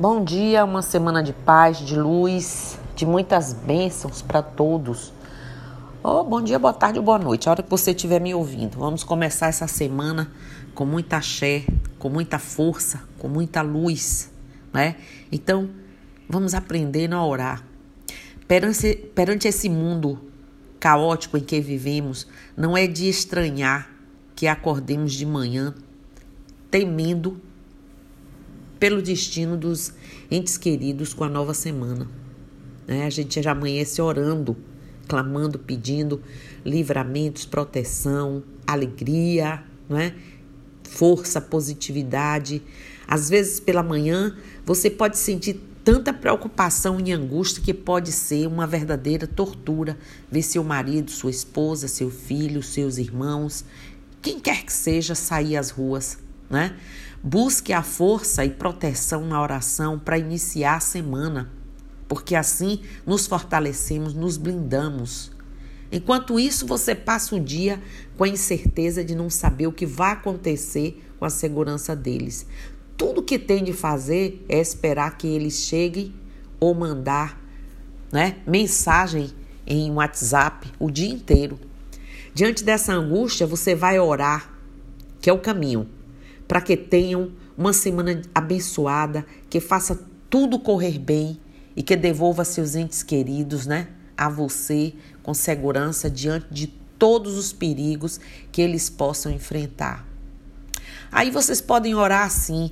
Bom 0.00 0.24
dia, 0.24 0.64
uma 0.64 0.80
semana 0.80 1.22
de 1.22 1.34
paz, 1.34 1.76
de 1.76 1.94
luz, 1.94 2.78
de 2.96 3.04
muitas 3.04 3.52
bênçãos 3.52 4.22
para 4.22 4.40
todos. 4.40 5.12
Oh, 6.02 6.24
bom 6.24 6.40
dia, 6.40 6.58
boa 6.58 6.72
tarde, 6.72 6.98
boa 6.98 7.18
noite, 7.18 7.46
a 7.46 7.52
hora 7.52 7.62
que 7.62 7.68
você 7.68 7.90
estiver 7.90 8.18
me 8.18 8.34
ouvindo. 8.34 8.78
Vamos 8.78 9.04
começar 9.04 9.48
essa 9.48 9.66
semana 9.66 10.32
com 10.74 10.86
muita 10.86 11.18
axé, 11.18 11.66
com 11.98 12.08
muita 12.08 12.38
força, 12.38 13.02
com 13.18 13.28
muita 13.28 13.60
luz, 13.60 14.32
né? 14.72 14.96
Então, 15.30 15.68
vamos 16.26 16.54
aprender 16.54 17.12
a 17.12 17.22
orar. 17.22 17.62
Perante, 18.48 18.96
perante 19.14 19.48
esse 19.48 19.68
mundo 19.68 20.18
caótico 20.80 21.36
em 21.36 21.42
que 21.42 21.60
vivemos, 21.60 22.26
não 22.56 22.74
é 22.74 22.86
de 22.86 23.06
estranhar 23.06 23.90
que 24.34 24.46
acordemos 24.46 25.12
de 25.12 25.26
manhã 25.26 25.74
temendo 26.70 27.38
pelo 28.80 29.02
destino 29.02 29.58
dos 29.58 29.92
entes 30.30 30.56
queridos 30.56 31.12
com 31.12 31.22
a 31.22 31.28
nova 31.28 31.52
semana. 31.52 32.08
Né? 32.86 33.04
A 33.04 33.10
gente 33.10 33.40
já 33.40 33.52
amanhece 33.52 34.00
orando, 34.00 34.56
clamando, 35.06 35.58
pedindo 35.58 36.22
livramentos, 36.64 37.44
proteção, 37.44 38.42
alegria, 38.66 39.62
né? 39.88 40.14
força, 40.82 41.40
positividade. 41.40 42.62
Às 43.06 43.28
vezes 43.28 43.60
pela 43.60 43.82
manhã 43.82 44.36
você 44.64 44.88
pode 44.88 45.18
sentir 45.18 45.60
tanta 45.84 46.12
preocupação 46.12 46.98
e 47.04 47.12
angústia 47.12 47.62
que 47.62 47.74
pode 47.74 48.12
ser 48.12 48.46
uma 48.46 48.66
verdadeira 48.66 49.26
tortura 49.26 49.98
ver 50.30 50.42
seu 50.42 50.64
marido, 50.64 51.10
sua 51.10 51.30
esposa, 51.30 51.86
seu 51.86 52.10
filho, 52.10 52.62
seus 52.62 52.98
irmãos, 52.98 53.64
quem 54.22 54.38
quer 54.38 54.64
que 54.64 54.72
seja 54.72 55.14
sair 55.14 55.56
às 55.56 55.70
ruas, 55.70 56.18
né? 56.50 56.76
Busque 57.22 57.72
a 57.72 57.82
força 57.82 58.44
e 58.44 58.50
proteção 58.50 59.24
na 59.24 59.40
oração 59.40 59.98
para 59.98 60.18
iniciar 60.18 60.76
a 60.76 60.80
semana, 60.80 61.50
porque 62.08 62.34
assim 62.34 62.80
nos 63.06 63.26
fortalecemos, 63.26 64.12
nos 64.12 64.36
blindamos. 64.36 65.30
Enquanto 65.92 66.38
isso, 66.38 66.66
você 66.66 66.94
passa 66.94 67.36
o 67.36 67.40
dia 67.40 67.80
com 68.16 68.24
a 68.24 68.28
incerteza 68.28 69.04
de 69.04 69.14
não 69.14 69.30
saber 69.30 69.66
o 69.66 69.72
que 69.72 69.86
vai 69.86 70.12
acontecer 70.12 71.02
com 71.18 71.24
a 71.24 71.30
segurança 71.30 71.94
deles. 71.94 72.46
Tudo 72.96 73.22
que 73.22 73.38
tem 73.38 73.62
de 73.62 73.72
fazer 73.72 74.44
é 74.48 74.58
esperar 74.58 75.16
que 75.16 75.26
eles 75.26 75.60
cheguem 75.64 76.14
ou 76.58 76.74
mandar 76.74 77.40
né, 78.12 78.36
mensagem 78.46 79.30
em 79.66 79.90
WhatsApp 79.90 80.70
o 80.78 80.90
dia 80.90 81.08
inteiro. 81.08 81.58
Diante 82.32 82.64
dessa 82.64 82.92
angústia, 82.92 83.46
você 83.46 83.74
vai 83.74 83.98
orar, 83.98 84.52
que 85.20 85.28
é 85.28 85.32
o 85.32 85.38
caminho 85.38 85.88
para 86.50 86.60
que 86.60 86.76
tenham 86.76 87.30
uma 87.56 87.72
semana 87.72 88.22
abençoada, 88.34 89.24
que 89.48 89.60
faça 89.60 90.00
tudo 90.28 90.58
correr 90.58 90.98
bem 90.98 91.38
e 91.76 91.82
que 91.82 91.94
devolva 91.94 92.44
seus 92.44 92.74
entes 92.74 93.04
queridos, 93.04 93.66
né, 93.66 93.86
a 94.16 94.28
você 94.28 94.92
com 95.22 95.32
segurança 95.32 96.10
diante 96.10 96.48
de 96.50 96.66
todos 96.98 97.38
os 97.38 97.52
perigos 97.52 98.18
que 98.50 98.60
eles 98.60 98.90
possam 98.90 99.30
enfrentar. 99.30 100.04
Aí 101.12 101.30
vocês 101.30 101.60
podem 101.60 101.94
orar 101.94 102.26
assim, 102.26 102.68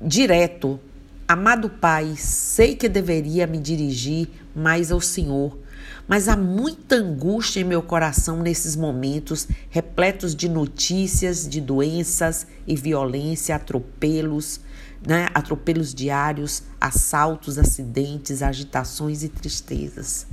direto. 0.00 0.78
Amado 1.26 1.68
Pai, 1.68 2.14
sei 2.16 2.76
que 2.76 2.88
deveria 2.88 3.44
me 3.48 3.58
dirigir 3.58 4.28
mais 4.54 4.92
ao 4.92 5.00
Senhor, 5.00 5.58
mas 6.06 6.28
há 6.28 6.36
muita 6.36 6.96
angústia 6.96 7.60
em 7.60 7.64
meu 7.64 7.82
coração 7.82 8.42
nesses 8.42 8.74
momentos 8.74 9.46
repletos 9.68 10.34
de 10.34 10.48
notícias 10.48 11.48
de 11.48 11.60
doenças 11.60 12.46
e 12.66 12.74
violência, 12.74 13.54
atropelos, 13.54 14.60
né? 15.06 15.28
atropelos 15.34 15.94
diários, 15.94 16.62
assaltos, 16.80 17.58
acidentes, 17.58 18.42
agitações 18.42 19.22
e 19.22 19.28
tristezas. 19.28 20.26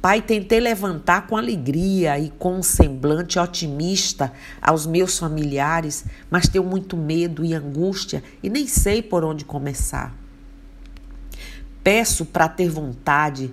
Pai, 0.00 0.22
tentei 0.22 0.60
levantar 0.60 1.26
com 1.26 1.36
alegria 1.36 2.18
e 2.18 2.30
com 2.30 2.58
um 2.58 2.62
semblante 2.62 3.38
otimista 3.38 4.32
aos 4.62 4.86
meus 4.86 5.18
familiares, 5.18 6.04
mas 6.30 6.48
tenho 6.48 6.64
muito 6.64 6.96
medo 6.96 7.44
e 7.44 7.54
angústia 7.54 8.22
e 8.42 8.48
nem 8.48 8.68
sei 8.68 9.02
por 9.02 9.24
onde 9.24 9.44
começar. 9.44 10.14
Peço 11.82 12.24
para 12.24 12.48
ter 12.48 12.68
vontade 12.68 13.52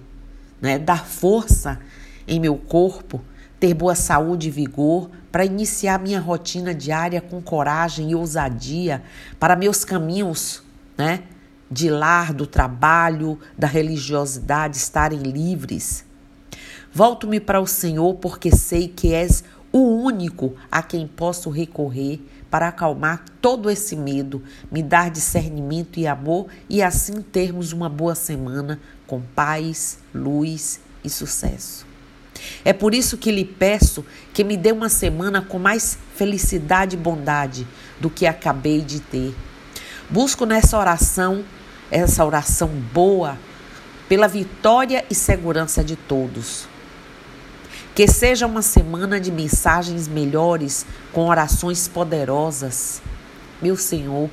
né? 0.63 0.79
dar 0.79 1.05
força 1.05 1.77
em 2.25 2.39
meu 2.39 2.55
corpo, 2.55 3.21
ter 3.59 3.73
boa 3.73 3.95
saúde 3.95 4.47
e 4.47 4.51
vigor 4.51 5.11
para 5.29 5.43
iniciar 5.43 5.99
minha 5.99 6.21
rotina 6.21 6.73
diária 6.73 7.19
com 7.19 7.41
coragem 7.41 8.11
e 8.11 8.15
ousadia 8.15 9.03
para 9.37 9.57
meus 9.57 9.83
caminhos, 9.83 10.63
né? 10.97 11.23
De 11.69 11.89
lar, 11.89 12.33
do 12.33 12.47
trabalho, 12.47 13.37
da 13.57 13.67
religiosidade 13.67 14.77
estarem 14.77 15.19
livres. 15.19 16.05
Volto-me 16.93 17.39
para 17.39 17.59
o 17.59 17.67
Senhor 17.67 18.13
porque 18.15 18.55
sei 18.55 18.87
que 18.87 19.13
és 19.13 19.43
o 19.71 19.79
único 19.79 20.55
a 20.71 20.81
quem 20.81 21.07
posso 21.07 21.49
recorrer 21.49 22.21
para 22.53 22.67
acalmar 22.67 23.25
todo 23.41 23.67
esse 23.67 23.95
medo, 23.95 24.39
me 24.71 24.83
dar 24.83 25.09
discernimento 25.09 25.99
e 25.99 26.05
amor 26.05 26.45
e 26.69 26.83
assim 26.83 27.19
termos 27.19 27.73
uma 27.73 27.89
boa 27.89 28.13
semana 28.13 28.79
com 29.07 29.19
paz, 29.19 29.97
luz 30.13 30.79
e 31.03 31.09
sucesso. 31.09 31.83
É 32.63 32.71
por 32.71 32.93
isso 32.93 33.17
que 33.17 33.31
lhe 33.31 33.43
peço 33.43 34.05
que 34.31 34.43
me 34.43 34.55
dê 34.55 34.71
uma 34.71 34.87
semana 34.87 35.41
com 35.41 35.57
mais 35.57 35.97
felicidade 36.15 36.95
e 36.95 36.99
bondade 36.99 37.67
do 37.99 38.07
que 38.07 38.27
acabei 38.27 38.81
de 38.81 38.99
ter. 38.99 39.33
Busco 40.07 40.45
nessa 40.45 40.77
oração, 40.77 41.43
essa 41.89 42.23
oração 42.23 42.67
boa, 42.67 43.35
pela 44.07 44.27
vitória 44.27 45.03
e 45.09 45.15
segurança 45.15 45.83
de 45.83 45.95
todos. 45.95 46.67
Que 47.95 48.07
seja 48.07 48.47
uma 48.47 48.63
semana 48.63 49.19
de 49.19 49.31
mensagens 49.31 50.07
melhores, 50.07 50.83
com 51.11 51.27
orações 51.27 51.87
poderosas. 51.87 53.03
Meu 53.61 53.77
Senhor, 53.77 54.31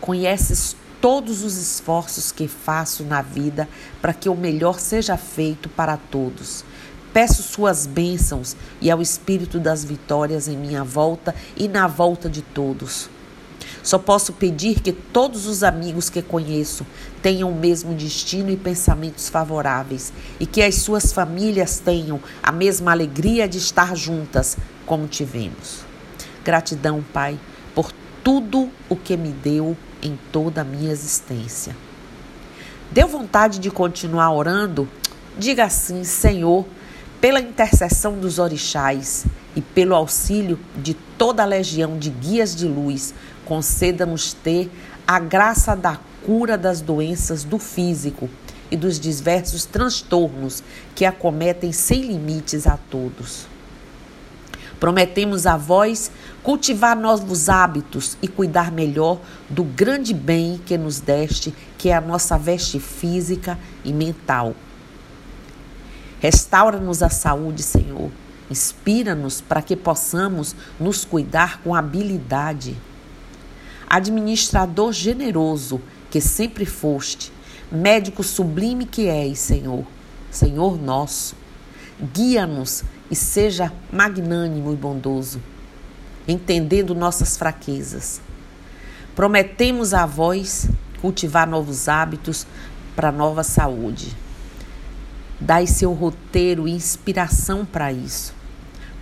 conheces 0.00 0.74
todos 1.00 1.44
os 1.44 1.56
esforços 1.56 2.32
que 2.32 2.48
faço 2.48 3.04
na 3.04 3.22
vida 3.22 3.68
para 4.02 4.12
que 4.12 4.28
o 4.28 4.34
melhor 4.34 4.80
seja 4.80 5.16
feito 5.16 5.68
para 5.68 5.96
todos. 5.96 6.64
Peço 7.12 7.44
suas 7.44 7.86
bênçãos 7.86 8.56
e 8.80 8.90
ao 8.90 9.00
Espírito 9.00 9.60
das 9.60 9.84
vitórias 9.84 10.48
em 10.48 10.56
minha 10.56 10.82
volta 10.82 11.32
e 11.56 11.68
na 11.68 11.86
volta 11.86 12.28
de 12.28 12.42
todos. 12.42 13.08
Só 13.86 14.00
posso 14.00 14.32
pedir 14.32 14.80
que 14.80 14.90
todos 14.90 15.46
os 15.46 15.62
amigos 15.62 16.10
que 16.10 16.20
conheço 16.20 16.84
tenham 17.22 17.52
o 17.52 17.54
mesmo 17.54 17.94
destino 17.94 18.50
e 18.50 18.56
pensamentos 18.56 19.28
favoráveis 19.28 20.12
e 20.40 20.44
que 20.44 20.60
as 20.60 20.74
suas 20.74 21.12
famílias 21.12 21.78
tenham 21.78 22.18
a 22.42 22.50
mesma 22.50 22.90
alegria 22.90 23.46
de 23.46 23.58
estar 23.58 23.94
juntas 23.94 24.58
como 24.84 25.06
tivemos. 25.06 25.84
Gratidão, 26.44 27.00
Pai, 27.12 27.38
por 27.76 27.92
tudo 28.24 28.68
o 28.88 28.96
que 28.96 29.16
me 29.16 29.30
deu 29.30 29.76
em 30.02 30.18
toda 30.32 30.62
a 30.62 30.64
minha 30.64 30.90
existência. 30.90 31.76
Deu 32.90 33.06
vontade 33.06 33.60
de 33.60 33.70
continuar 33.70 34.32
orando? 34.32 34.88
Diga 35.38 35.64
assim, 35.64 36.02
Senhor, 36.02 36.66
pela 37.20 37.40
intercessão 37.40 38.18
dos 38.18 38.40
orixás 38.40 39.26
e 39.54 39.60
pelo 39.60 39.94
auxílio 39.94 40.58
de 40.76 40.94
toda 41.16 41.42
a 41.42 41.46
legião 41.46 41.98
de 41.98 42.10
guias 42.10 42.54
de 42.54 42.66
luz, 42.66 43.14
conceda-nos 43.46 44.34
ter 44.34 44.70
a 45.06 45.18
graça 45.18 45.74
da 45.74 45.98
cura 46.26 46.58
das 46.58 46.82
doenças 46.82 47.44
do 47.44 47.58
físico 47.58 48.28
e 48.70 48.76
dos 48.76 49.00
diversos 49.00 49.64
transtornos 49.64 50.62
que 50.94 51.04
acometem 51.04 51.72
sem 51.72 52.02
limites 52.02 52.66
a 52.66 52.76
todos. 52.90 53.46
Prometemos 54.78 55.46
a 55.46 55.56
vós 55.56 56.10
cultivar 56.42 56.96
novos 56.96 57.48
hábitos 57.48 58.18
e 58.20 58.28
cuidar 58.28 58.70
melhor 58.70 59.18
do 59.48 59.64
grande 59.64 60.12
bem 60.12 60.60
que 60.66 60.76
nos 60.76 61.00
deste, 61.00 61.54
que 61.78 61.88
é 61.88 61.94
a 61.94 62.00
nossa 62.00 62.36
veste 62.36 62.78
física 62.78 63.58
e 63.84 63.92
mental. 63.92 64.54
Restaura-nos 66.20 67.02
a 67.02 67.08
saúde, 67.08 67.62
Senhor. 67.62 68.10
Inspira-nos 68.50 69.40
para 69.40 69.62
que 69.62 69.76
possamos 69.76 70.54
nos 70.78 71.04
cuidar 71.04 71.62
com 71.62 71.74
habilidade. 71.74 72.76
Administrador 73.88 74.92
generoso 74.92 75.80
que 76.10 76.20
sempre 76.20 76.66
foste, 76.66 77.32
médico 77.70 78.22
sublime 78.22 78.84
que 78.84 79.06
és, 79.06 79.38
Senhor, 79.38 79.84
Senhor 80.30 80.80
nosso, 80.80 81.36
guia-nos 82.12 82.84
e 83.10 83.14
seja 83.14 83.72
magnânimo 83.92 84.72
e 84.72 84.76
bondoso, 84.76 85.40
entendendo 86.26 86.94
nossas 86.94 87.36
fraquezas. 87.36 88.20
Prometemos 89.14 89.94
a 89.94 90.04
vós 90.04 90.68
cultivar 91.00 91.46
novos 91.46 91.88
hábitos 91.88 92.46
para 92.94 93.12
nova 93.12 93.42
saúde. 93.42 94.16
Dai 95.40 95.66
seu 95.66 95.92
roteiro 95.92 96.66
e 96.66 96.72
inspiração 96.72 97.64
para 97.64 97.92
isso. 97.92 98.34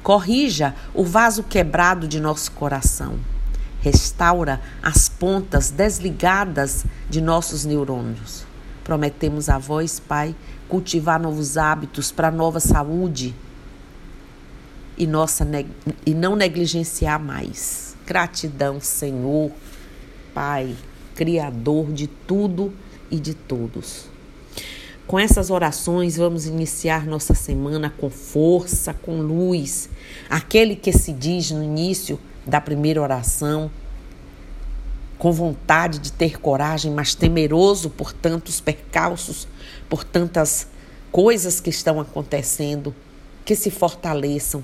Corrija 0.03 0.75
o 0.93 1.05
vaso 1.05 1.43
quebrado 1.43 2.07
de 2.07 2.21
nosso 2.21 2.53
coração. 2.53 3.19
Restaura 3.85 4.63
as 4.83 5.11
pontas 5.11 5.71
desligadas 5.71 6.87
de 7.11 7.21
nossos 7.21 7.67
neurônios. 7.67 8.47
Prometemos 8.83 9.51
a 9.51 9.59
vós, 9.59 10.01
Pai, 10.01 10.35
cultivar 10.71 11.21
novos 11.21 11.59
hábitos 11.59 12.11
para 12.11 12.31
nova 12.31 12.61
saúde 12.61 13.35
e, 14.97 15.07
nossa, 15.07 15.47
e 16.07 16.15
não 16.15 16.35
negligenciar 16.35 17.21
mais. 17.21 17.95
Gratidão, 18.07 18.81
Senhor, 18.81 19.53
Pai, 20.33 20.75
Criador 21.15 21.93
de 21.93 22.07
tudo 22.07 22.73
e 23.11 23.21
de 23.21 23.35
todos. 23.35 24.07
Com 25.07 25.19
essas 25.19 25.51
orações, 25.51 26.17
vamos 26.17 26.47
iniciar 26.47 27.07
nossa 27.07 27.35
semana 27.35 27.93
com 27.99 28.09
força, 28.09 28.95
com 28.95 29.21
luz. 29.21 29.91
Aquele 30.31 30.75
que 30.75 30.91
se 30.91 31.13
diz 31.13 31.51
no 31.51 31.63
início 31.63 32.19
da 32.47 32.61
primeira 32.61 33.01
oração, 33.01 33.71
com 35.19 35.33
vontade 35.33 35.99
de 35.99 36.13
ter 36.13 36.41
coragem, 36.41 36.93
mas 36.93 37.15
temeroso 37.15 37.89
por 37.89 38.13
tantos 38.13 38.61
percalços, 38.61 39.49
por 39.89 40.05
tantas 40.05 40.67
coisas 41.11 41.61
que 41.61 41.71
estão 41.71 42.01
acontecendo, 42.01 42.95
que 43.45 43.55
se 43.55 43.71
fortaleçam. 43.71 44.63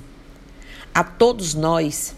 A 0.92 1.04
todos 1.04 1.54
nós 1.54 2.14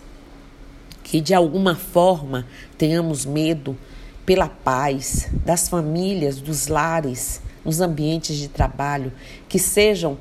que 1.05 1.21
de 1.21 1.35
alguma 1.35 1.75
forma 1.75 2.47
tenhamos 2.79 3.27
medo 3.27 3.77
pela 4.25 4.49
paz 4.49 5.29
das 5.45 5.69
famílias, 5.69 6.41
dos 6.41 6.69
lares, 6.69 7.43
nos 7.65 7.81
ambientes 7.81 8.37
de 8.37 8.49
trabalho, 8.49 9.13
que 9.49 9.59
sejam 9.59 10.17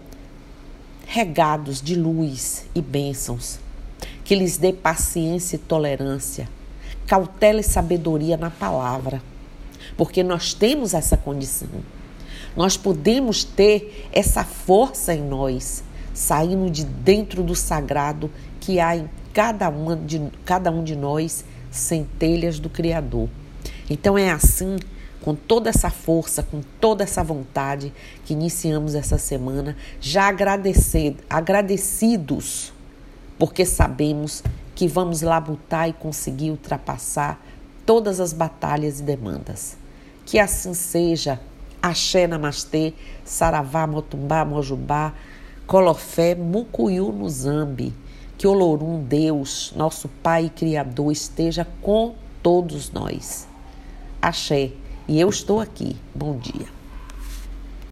regados 1.06 1.82
de 1.82 1.96
luz 1.96 2.66
e 2.76 2.82
bênçãos 2.82 3.60
que 4.24 4.36
lhes 4.36 4.58
dê 4.58 4.72
paciência 4.72 5.56
e 5.56 5.60
tolerância, 5.60 6.48
cautela 7.08 7.60
e 7.60 7.64
sabedoria 7.64 8.38
na 8.38 8.50
palavra, 8.50 9.22
porque 9.98 10.24
nós 10.24 10.54
temos 10.54 10.94
essa 10.94 11.18
condição. 11.18 11.70
Nós 12.56 12.78
podemos 12.78 13.44
ter 13.44 14.10
essa 14.12 14.44
força 14.44 15.14
em 15.14 15.22
nós, 15.22 15.84
saindo 16.14 16.70
de 16.70 16.84
dentro 16.84 17.44
do 17.44 17.56
sagrado 17.56 18.30
que 18.60 18.80
há 18.80 18.96
em 18.96 19.10
cada, 19.34 19.70
uma 19.70 19.96
de, 19.96 20.22
cada 20.44 20.70
um 20.72 20.84
de 20.84 20.96
nós, 20.96 21.46
centelhas 21.72 22.60
do 22.60 22.70
Criador. 22.70 23.30
Então 23.90 24.18
é 24.18 24.30
assim, 24.30 24.78
com 25.22 25.34
toda 25.34 25.70
essa 25.70 25.90
força, 25.90 26.44
com 26.44 26.62
toda 26.80 27.04
essa 27.04 27.24
vontade, 27.24 27.94
que 28.26 28.34
iniciamos 28.34 28.96
essa 28.96 29.18
semana, 29.18 29.78
já 30.00 30.28
agradecidos 31.30 32.74
porque 33.42 33.66
sabemos 33.66 34.44
que 34.76 34.88
vamos 34.88 35.24
labutar 35.24 35.90
e 35.90 35.94
conseguir 35.94 36.52
ultrapassar 36.52 37.44
todas 37.88 38.20
as 38.20 38.34
batalhas 38.34 39.00
e 39.00 39.04
demandas. 39.04 39.76
Que 40.28 40.38
assim 40.38 40.76
seja. 40.76 41.40
Axé 41.82 42.28
Namastê, 42.28 42.94
Saravá, 43.26 43.88
Motumbá, 43.88 44.46
Mojubá, 44.46 45.16
Colofé, 45.66 46.36
Mucuyu, 46.36 47.12
Nuzambi. 47.12 47.92
Que 48.38 48.46
Olorum, 48.46 49.04
Deus, 49.04 49.74
nosso 49.76 50.08
Pai 50.08 50.46
e 50.46 50.50
Criador, 50.52 51.12
esteja 51.12 51.66
com 51.82 52.14
todos 52.44 52.92
nós. 52.92 53.48
Axé. 54.22 54.70
E 55.08 55.20
eu 55.20 55.30
estou 55.30 55.60
aqui. 55.60 55.98
Bom 56.14 56.38
dia. 56.38 56.81